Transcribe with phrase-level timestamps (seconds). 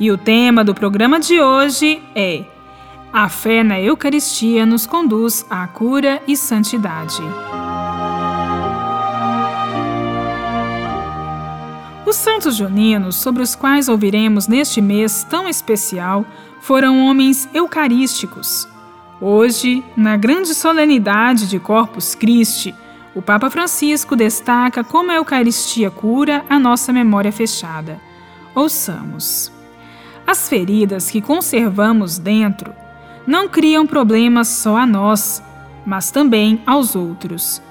[0.00, 2.46] E o tema do programa de hoje é
[3.12, 7.20] A fé na Eucaristia nos conduz à cura e santidade.
[12.06, 16.24] Os santos juninos, sobre os quais ouviremos neste mês tão especial,
[16.62, 18.66] foram homens eucarísticos.
[19.20, 22.74] Hoje, na grande solenidade de Corpus Christi,
[23.14, 28.00] o Papa Francisco destaca como a Eucaristia cura a nossa memória fechada.
[28.54, 29.59] Ouçamos.
[30.26, 32.72] As feridas que conservamos dentro
[33.26, 35.42] não criam problemas só a nós,
[35.84, 37.62] mas também aos outros.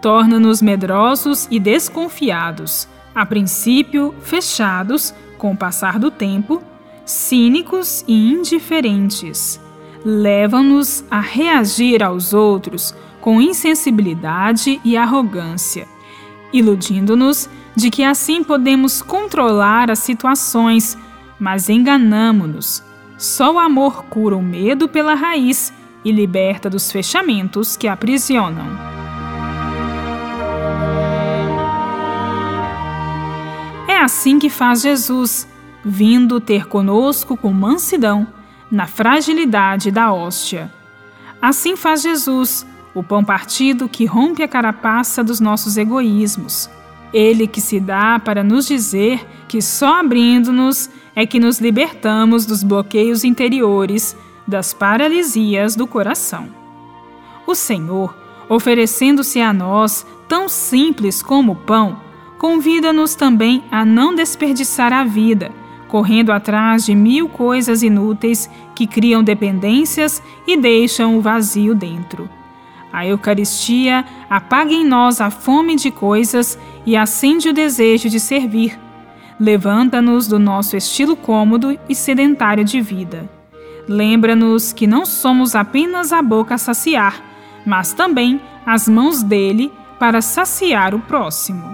[0.00, 6.62] Torna-nos medrosos e desconfiados, a princípio fechados, com o passar do tempo,
[7.04, 9.60] cínicos e indiferentes.
[10.04, 15.88] Levam-nos a reagir aos outros com insensibilidade e arrogância,
[16.52, 20.96] iludindo-nos de que assim podemos controlar as situações
[21.38, 22.82] mas enganamo-nos.
[23.16, 25.72] Só o amor cura o medo pela raiz
[26.04, 28.66] e liberta dos fechamentos que aprisionam.
[33.88, 35.48] É assim que faz Jesus,
[35.84, 38.26] vindo ter conosco com mansidão,
[38.70, 40.72] na fragilidade da hóstia.
[41.40, 46.70] Assim faz Jesus, o pão partido que rompe a carapaça dos nossos egoísmos.
[47.12, 52.62] Ele que se dá para nos dizer que só abrindo-nos é que nos libertamos dos
[52.62, 54.16] bloqueios interiores,
[54.46, 56.46] das paralisias do coração.
[57.44, 58.16] O Senhor,
[58.48, 61.98] oferecendo-se a nós tão simples como o pão,
[62.38, 65.50] convida-nos também a não desperdiçar a vida,
[65.88, 72.30] correndo atrás de mil coisas inúteis que criam dependências e deixam o vazio dentro.
[72.92, 78.78] A Eucaristia apaga em nós a fome de coisas e acende o desejo de servir
[79.40, 83.28] Levanta-nos do nosso estilo cômodo e sedentário de vida.
[83.86, 87.22] Lembra-nos que não somos apenas a boca a saciar,
[87.64, 91.64] mas também as mãos dele para saciar o próximo.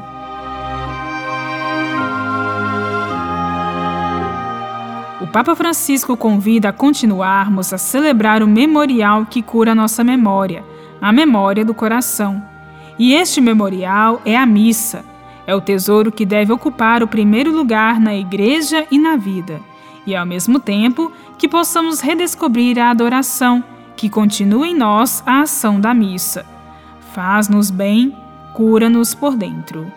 [5.22, 10.62] O Papa Francisco convida a continuarmos a celebrar o memorial que cura nossa memória,
[11.00, 12.44] a memória do coração.
[12.98, 15.13] E este memorial é a missa
[15.46, 19.60] é o tesouro que deve ocupar o primeiro lugar na igreja e na vida,
[20.06, 23.62] e ao mesmo tempo que possamos redescobrir a adoração,
[23.96, 26.44] que continua em nós a ação da missa.
[27.12, 28.16] Faz-nos bem,
[28.54, 29.90] cura-nos por dentro.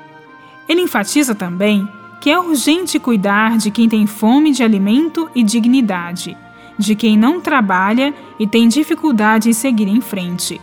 [0.68, 1.88] Ele enfatiza também
[2.20, 6.36] que é urgente cuidar de quem tem fome de alimento e dignidade,
[6.78, 10.60] de quem não trabalha e tem dificuldade em seguir em frente,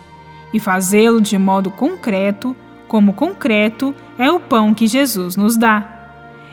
[0.53, 2.55] e fazê-lo de modo concreto,
[2.89, 5.95] como concreto é o pão que Jesus nos dá.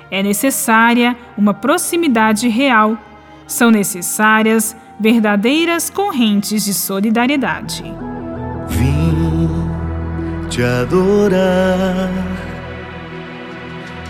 [0.10, 2.98] É necessária uma proximidade real.
[3.48, 7.84] São necessárias verdadeiras correntes de solidariedade.
[8.68, 9.70] Vim
[10.50, 12.10] te adorar,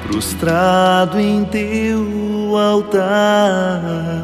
[0.08, 4.22] prostrado em teu altar,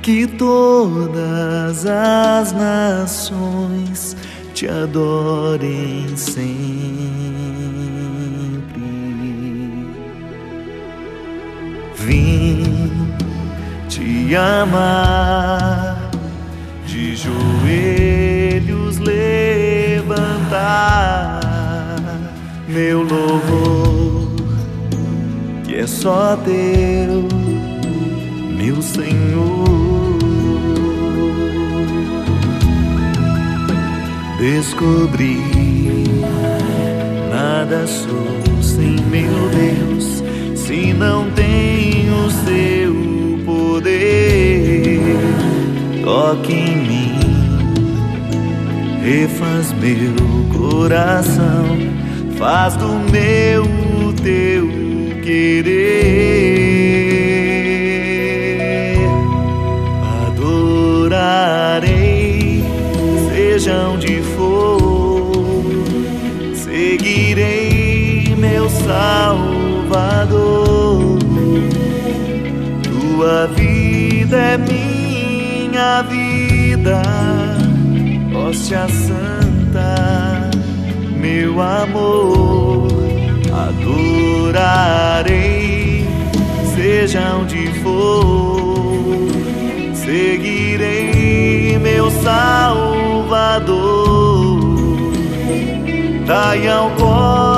[0.00, 4.16] que todas as nações
[4.56, 6.56] te adorem sempre.
[11.94, 12.64] Vim
[13.86, 16.10] te amar,
[16.86, 20.46] de joelhos levantar
[22.66, 24.36] meu louvor,
[25.66, 27.28] que é só teu,
[28.56, 29.95] meu Senhor.
[34.46, 35.40] Descobri.
[37.30, 40.22] Nada sou sem meu Deus,
[40.54, 42.94] se não tenho seu
[43.44, 45.16] poder.
[46.04, 47.18] Toque em mim,
[49.02, 50.14] refaz meu
[50.56, 51.76] coração,
[52.38, 54.68] faz do meu o teu
[55.24, 56.36] querer.
[63.66, 64.15] seja onde for,
[68.96, 71.18] seguirei meu Salvador.
[74.34, 77.02] é minha vida,
[78.34, 80.50] hóstia santa,
[81.20, 82.88] meu amor,
[84.52, 86.06] adorarei,
[86.74, 89.28] seja onde for,
[89.94, 93.76] seguirei meu Salvador,
[96.26, 97.55] dai ao pobre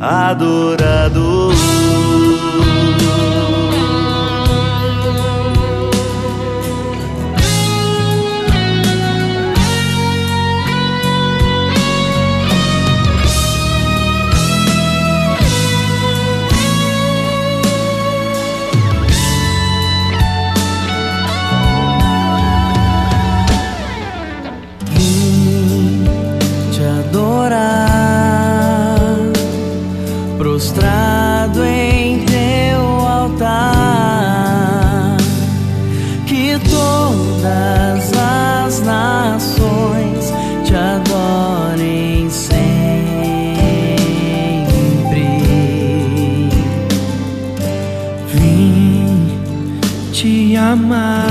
[0.00, 1.59] adorador.
[30.60, 33.56] prostrado em teu altar,
[36.26, 40.34] que todas as nações
[40.66, 42.60] te adorem sempre.
[48.34, 49.40] Vim
[50.12, 51.29] te amar.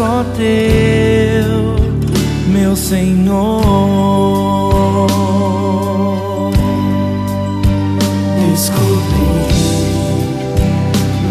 [0.00, 1.76] Só teu,
[2.46, 3.60] meu Senhor.
[8.50, 9.44] Descobri,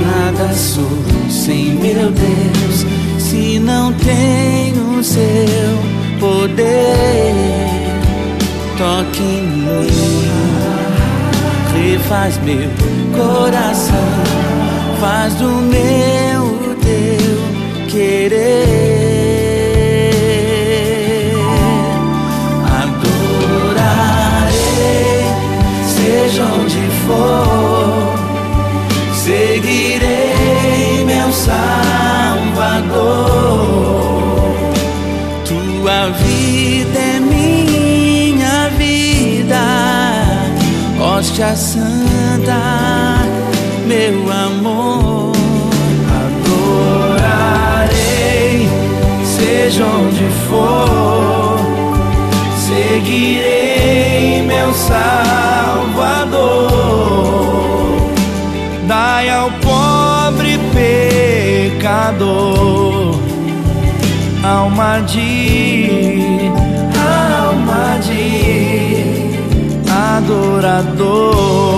[0.05, 0.85] nada sou
[1.31, 2.85] sem meu Deus,
[3.17, 5.19] se não tenho seu
[6.19, 7.33] poder.
[8.77, 9.87] Toque em mim,
[11.73, 12.69] refaz meu
[13.17, 13.95] coração,
[15.01, 16.38] faz do meu
[17.89, 19.09] querer.
[29.29, 31.59] seguirei meu Salvador.
[35.45, 39.61] Tua vida é minha vida,
[40.99, 42.61] hóstia santa,
[43.87, 44.78] meu amor.
[50.19, 51.59] Onde for,
[52.67, 54.99] seguirei meu Salvador.
[58.85, 60.59] Dai ao pobre
[61.71, 62.19] pecador
[64.43, 66.51] alma de
[66.97, 69.29] alma de
[69.89, 71.68] adorador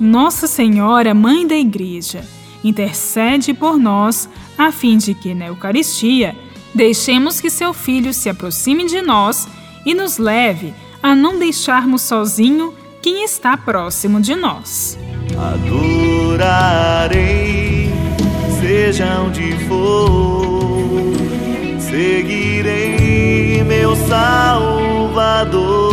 [0.00, 2.24] Nossa Senhora, Mãe da Igreja,
[2.64, 6.34] intercede por nós a fim de que na Eucaristia
[6.74, 9.46] deixemos que seu Filho se aproxime de nós
[9.84, 14.98] e nos leve a não deixarmos sozinho quem está próximo de nós.
[16.32, 17.10] Adorarei,
[18.62, 21.12] seja onde for,
[21.78, 25.83] seguirei meu Salvador.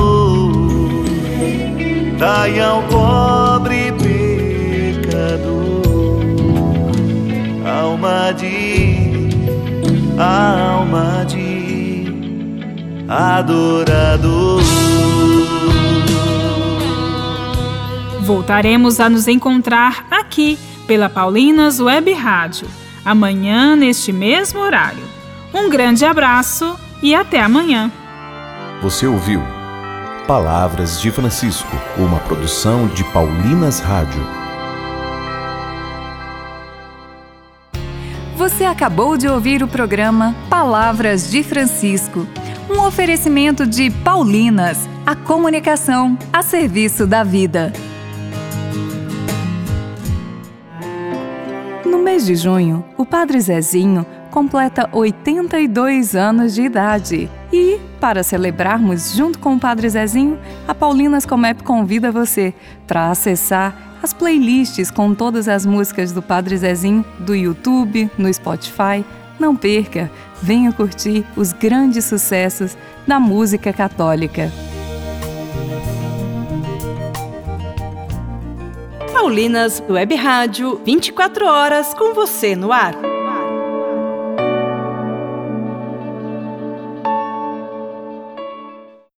[2.21, 3.91] Dai ao pobre
[7.65, 9.29] alma de
[10.19, 12.05] alma de
[13.09, 14.61] adorador.
[18.21, 22.67] Voltaremos a nos encontrar aqui pela Paulinas Web Rádio,
[23.03, 25.03] amanhã neste mesmo horário.
[25.51, 27.91] Um grande abraço e até amanhã.
[28.81, 29.41] Você ouviu
[30.27, 34.21] Palavras de Francisco, uma produção de Paulinas Rádio.
[38.37, 42.27] Você acabou de ouvir o programa Palavras de Francisco,
[42.69, 47.73] um oferecimento de Paulinas, a comunicação a serviço da vida.
[52.11, 57.29] mês de junho, o Padre Zezinho completa 82 anos de idade.
[57.53, 62.51] E, para celebrarmos junto com o Padre Zezinho, a Paulinas Comep convida você
[62.87, 69.05] para acessar as playlists com todas as músicas do Padre Zezinho do YouTube, no Spotify.
[69.39, 70.09] Não perca,
[70.41, 74.51] venha curtir os grandes sucessos da música católica.
[79.13, 83.10] Paulinas Web Rádio, 24 horas com você no ar.